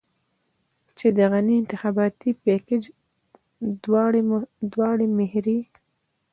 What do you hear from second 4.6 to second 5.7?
دواړې مهرې.